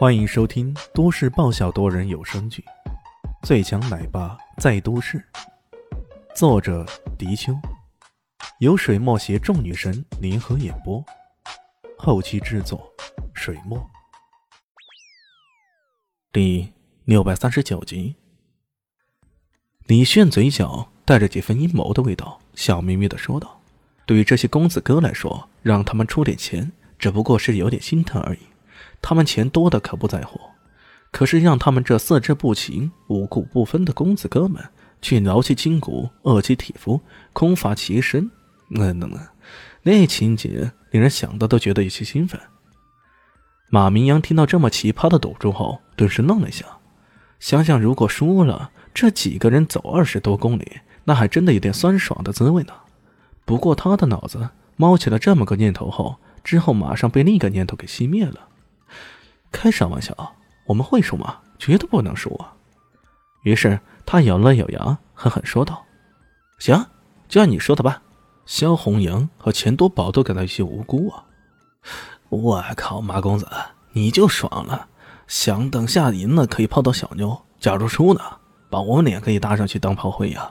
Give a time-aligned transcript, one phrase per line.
[0.00, 2.64] 欢迎收听都市爆笑多人有声剧
[3.46, 5.18] 《最强奶爸在都市》，
[6.34, 6.86] 作者：
[7.18, 7.52] 迪秋，
[8.60, 11.04] 由水墨携众女神联合演播，
[11.98, 12.90] 后期制作：
[13.34, 13.78] 水墨。
[16.32, 16.72] 第
[17.04, 18.16] 六百三十九集，
[19.84, 23.60] 李炫嘴角带着几分阴谋的味道，笑眯眯的说道
[24.06, 28.38] ：“对于这些公子哥来说，让他们出点钱，只不过是有点心疼而已。”
[29.02, 30.40] 他们钱多的可不在乎，
[31.10, 34.62] 可是让他们这四肢不勤、五谷不分的公子哥们
[35.02, 37.00] 去劳其筋骨、饿其体肤、
[37.32, 38.30] 空乏其身，
[38.70, 39.18] 嗯嗯嗯，
[39.82, 42.40] 那情节令人想到都觉得有些兴奋。
[43.70, 46.66] 马明阳听到这么奇葩的赌注后，顿时愣了一下，
[47.38, 52.72] 想想如果输了，这几个人走二十多公里，那还真的有点酸爽的滋味呢。
[53.44, 58.48] 不过他的脑子冒起了这么个念头后，之后马上被另一个念头给熄灭了。
[59.50, 60.14] 开啥玩笑？
[60.66, 61.38] 我们会输吗？
[61.58, 62.54] 绝对不能输啊！
[63.42, 65.84] 于是他咬了咬牙，狠狠说道
[66.58, 66.86] ：“行，
[67.28, 68.00] 就按你说的办。
[68.46, 71.24] 萧红阳和钱多宝都感到有些无辜啊！
[72.28, 73.46] 我靠，马公子，
[73.92, 74.88] 你就爽了，
[75.26, 78.20] 想等下赢了可以泡到小妞，假如输呢，
[78.70, 80.50] 把我们俩可以搭上去当炮灰呀！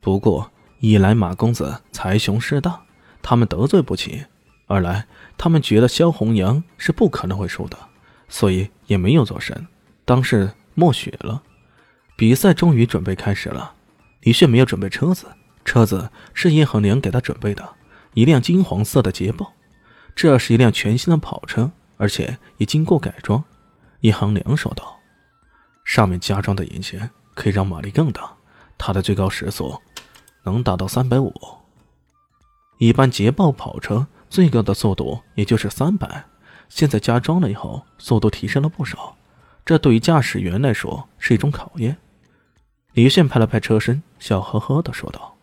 [0.00, 2.80] 不过一来马公子财雄势大，
[3.22, 4.24] 他们得罪不起；
[4.66, 7.78] 二来他们觉得萧红阳是不可能会输的。”
[8.28, 9.66] 所以也没有做声，
[10.04, 11.42] 当是默许了。
[12.16, 13.74] 比赛终于准备开始了。
[14.22, 15.26] 李炫没有准备车子，
[15.64, 17.76] 车子是叶恒良给他准备的，
[18.14, 19.52] 一辆金黄色的捷豹。
[20.14, 23.42] 这是一辆全新的跑车，而且已经过改装。
[24.00, 24.98] 叶恒良说道
[25.84, 28.32] ：“上面加装的引擎可以让马力更大，
[28.76, 29.80] 它的最高时速
[30.42, 31.32] 能达到三百五。
[32.78, 36.24] 一般捷豹跑车最高的速度也就是三百。”
[36.68, 39.16] 现在加装了以后，速度提升了不少，
[39.64, 41.96] 这对于驾驶员来说是一种考验。
[42.92, 45.36] 李炫拍了拍车身，笑呵呵的说道：“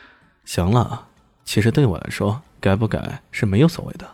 [0.44, 1.06] 行了，
[1.44, 4.08] 其实对我来说，改不改是没有所谓的。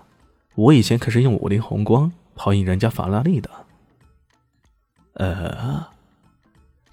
[0.55, 3.51] 我以前可是用五菱宏光跑赢人家法拉利的。”
[5.15, 5.87] 呃，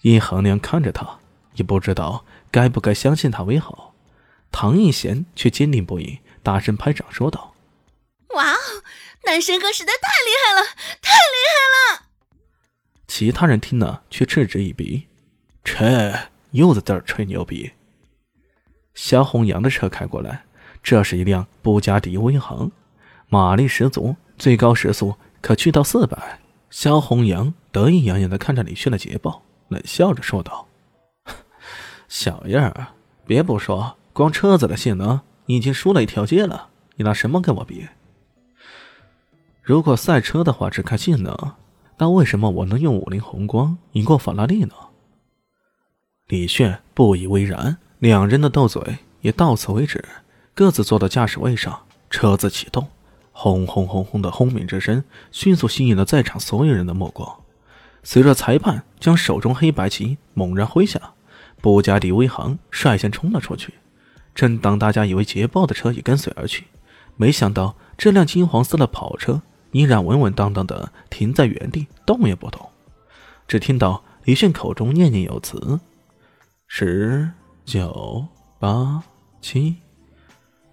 [0.02, 1.20] 叶恒良看着他，
[1.56, 3.94] 也不知道该不该相信他为好。
[4.50, 7.53] 唐艺贤却坚定不移，大声拍掌说道
[8.36, 8.84] ：“哇哦！”
[9.26, 10.68] 男神哥实在太厉害了，
[11.02, 12.08] 太厉害了！
[13.08, 15.08] 其他人听了却嗤之以鼻，
[15.64, 16.14] 这
[16.52, 17.72] 又在这儿吹牛逼。
[18.94, 20.44] 肖红阳的车开过来，
[20.82, 22.70] 这是一辆布加迪威航，
[23.30, 26.40] 马力十足，最高时速可去到四百。
[26.70, 30.68] 肖红阳得意洋洋的看着李炫的捷豹，冷笑着说道
[32.10, 32.88] ：“小样儿，
[33.26, 37.88] 别不说，光车子的性能，你已经输了一条街了，你拿什么跟我比？”
[39.64, 41.54] 如果赛车的话只看性能，
[41.98, 44.74] 那为什么我能用五菱宏光赢过法拉利呢？
[46.28, 50.04] 李炫不以为然，两人的斗嘴也到此为止，
[50.54, 52.90] 各自坐到驾驶位上，车子启动，
[53.32, 55.02] 轰轰轰轰的轰鸣之声
[55.32, 57.34] 迅速吸引了在场所有人的目光。
[58.04, 61.00] 随着裁判将手中黑白旗猛然挥下，
[61.62, 63.76] 布加迪威航率先冲了出去。
[64.36, 66.66] 正当大家以为捷豹的车也跟随而去，
[67.16, 69.42] 没想到这辆金黄色的跑车。
[69.74, 72.70] 依然稳稳当当的停在原地，动也不动。
[73.46, 75.82] 只听到李炫口中念念有词
[76.66, 77.30] ：“十
[77.66, 78.26] 九
[78.58, 79.04] 八
[79.42, 79.76] 七。”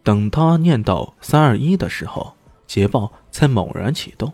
[0.05, 2.34] 等他念到三二一的时候，
[2.66, 4.33] 捷豹才猛然启动，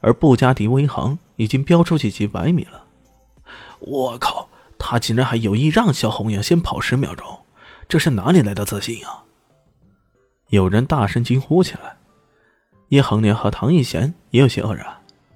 [0.00, 2.84] 而布加迪威航已经飙出去几百米了。
[3.80, 4.48] 我靠！
[4.78, 7.40] 他竟然还有意让萧红阳先跑十秒钟，
[7.88, 9.24] 这是哪里来的自信啊？
[10.48, 11.96] 有人大声惊呼起来。
[12.90, 14.86] 叶恒年和唐逸贤也有些愕然。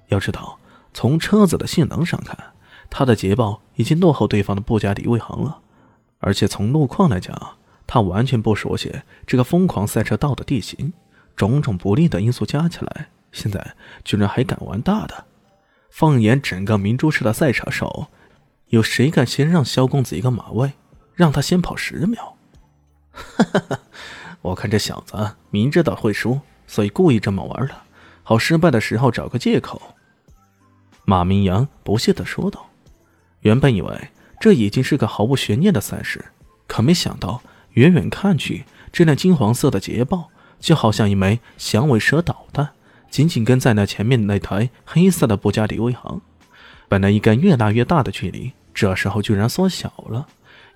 [0.07, 0.59] 要知道，
[0.93, 2.37] 从车子的性能上看，
[2.89, 5.59] 他的捷豹已经落后对方的布加迪威航了。
[6.19, 7.55] 而且从路况来讲，
[7.87, 10.91] 他完全不熟悉这个疯狂赛车道的地形，
[11.35, 15.25] 种种不利的因素加起来，现在居然还敢玩大的。
[15.89, 18.07] 放眼整个明珠市的赛车手，
[18.67, 20.73] 有谁敢先让萧公子一个马位，
[21.13, 22.35] 让他先跑十秒？
[23.11, 23.79] 哈哈哈！
[24.41, 26.41] 我看这小子明知道会输。
[26.67, 27.75] 所以故意这么玩的，
[28.23, 29.81] 好失败的时候找个借口。
[31.05, 32.67] 马明阳不屑地说道
[33.41, 34.09] ：“原本以为
[34.39, 36.25] 这已经是个毫无悬念的赛事，
[36.67, 37.41] 可没想到
[37.73, 40.29] 远远看去，这辆金黄色的捷豹
[40.59, 42.69] 就好像一枚响尾蛇导弹，
[43.11, 46.19] 紧紧跟在那前面那台黑色的布加迪威航。
[46.87, 50.27] 本来应该越拉越大的距离，这时候居然缩小了，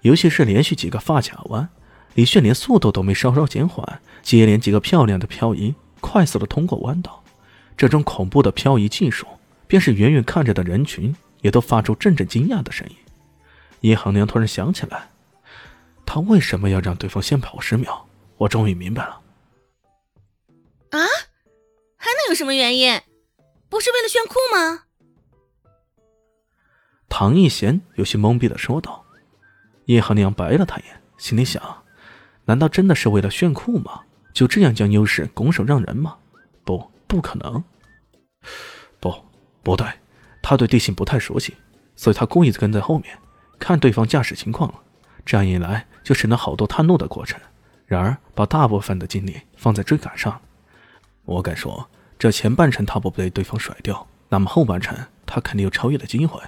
[0.01, 1.68] 尤其是连续几个发卡弯。”
[2.15, 7.23] 李炫连速度都没稍稍减缓，接连几个漂亮的漂移，快速的通过弯道。
[7.77, 9.25] 这种恐怖的漂移技术，
[9.67, 12.95] 便是远远看着的人群也都发出阵阵惊讶的声音。
[13.81, 15.09] 叶恒娘突然想起来，
[16.06, 18.06] 他为什么要让对方先跑十秒？
[18.38, 19.21] 我终于明白了。
[20.89, 21.00] 啊，
[21.95, 23.01] 还能有什么原因？
[23.69, 24.85] 不是为了炫酷吗？
[27.07, 29.05] 唐一贤有些懵逼的说道。
[29.85, 31.78] 叶恒娘白了他一眼，心里想：
[32.50, 34.01] 难道真的是为了炫酷吗？
[34.34, 36.18] 就这样将优势拱手让人吗？
[36.63, 37.63] 不，不可能。
[39.00, 39.13] 不，
[39.62, 39.86] 不对，
[40.42, 41.54] 他对地形不太熟悉，
[41.96, 43.16] 所以他故意跟在后面，
[43.60, 44.74] 看对方驾驶情况。
[45.24, 47.40] 这样一来，就省了好多探路的过程。
[47.86, 50.42] 然而，把大部分的精力放在追赶上，
[51.25, 51.88] 我敢说，
[52.18, 54.98] 这前半程他不被对方甩掉，那么后半程
[55.28, 56.42] 他肯定有超越的机会。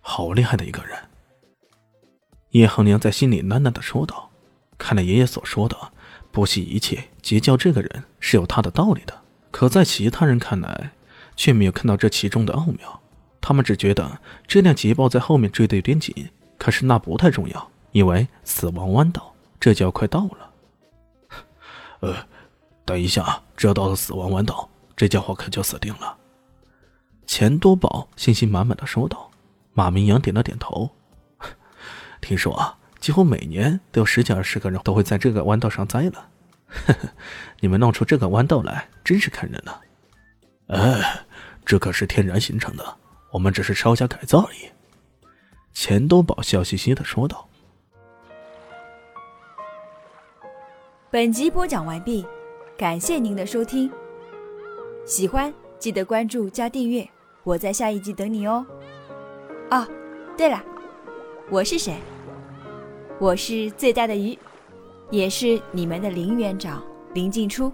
[0.00, 0.96] 好厉害的一个人！
[2.50, 4.27] 叶恒娘在心里喃喃的说道
[4.78, 5.76] ：“看来爷爷所说的
[6.30, 9.22] 不惜一切结交这个人是有他的道理的。
[9.50, 10.92] 可在其他人看来，
[11.36, 13.00] 却没有看到这其中的奥妙。
[13.40, 20.52] 他们只觉得这辆捷豹在后面追得有点紧，可是那不太重要，因为死亡弯道。”这就要快到了，
[21.98, 22.14] 呃，
[22.84, 26.16] 等一下，只要到了死亡弯道，这家伙可就死定了。
[27.26, 29.28] 钱多宝信心满满的说道。
[29.74, 30.90] 马明阳点了点头。
[32.22, 32.77] 听说啊，
[33.08, 36.28] 几乎每年都有十几二十个人都会在这个弯道上栽了。
[36.66, 37.08] 呵呵，
[37.58, 39.74] 你们弄出这个弯道来，真是看人呢。
[40.66, 41.24] 哎，
[41.64, 42.96] 这可是天然形成的，
[43.30, 44.68] 我们只是稍加改造而已。
[45.72, 47.48] 钱多宝笑嘻嘻的说道。
[51.10, 52.26] 本集播讲完毕，
[52.76, 53.90] 感谢您的收听。
[55.06, 57.08] 喜欢记得关注加订阅，
[57.42, 58.66] 我在下一集等你哦。
[59.70, 59.88] 哦，
[60.36, 60.62] 对了，
[61.48, 61.96] 我是谁？
[63.20, 64.38] 我是最大的鱼，
[65.10, 66.80] 也是你们的林园长
[67.14, 67.72] 林静初。